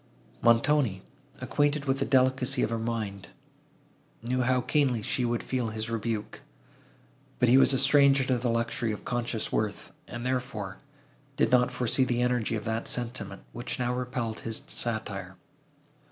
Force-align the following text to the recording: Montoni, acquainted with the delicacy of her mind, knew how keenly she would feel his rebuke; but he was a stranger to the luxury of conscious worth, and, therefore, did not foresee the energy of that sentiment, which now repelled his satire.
Montoni, 0.41 1.03
acquainted 1.41 1.85
with 1.85 1.99
the 1.99 2.05
delicacy 2.05 2.63
of 2.63 2.71
her 2.71 2.79
mind, 2.79 3.27
knew 4.23 4.41
how 4.41 4.59
keenly 4.61 5.03
she 5.03 5.23
would 5.25 5.43
feel 5.43 5.67
his 5.67 5.91
rebuke; 5.91 6.41
but 7.37 7.49
he 7.49 7.55
was 7.59 7.71
a 7.71 7.77
stranger 7.77 8.23
to 8.23 8.39
the 8.39 8.49
luxury 8.49 8.91
of 8.91 9.05
conscious 9.05 9.51
worth, 9.51 9.91
and, 10.07 10.25
therefore, 10.25 10.77
did 11.37 11.51
not 11.51 11.69
foresee 11.69 12.03
the 12.03 12.23
energy 12.23 12.55
of 12.55 12.65
that 12.65 12.87
sentiment, 12.87 13.43
which 13.53 13.77
now 13.77 13.93
repelled 13.93 14.39
his 14.39 14.63
satire. 14.65 15.37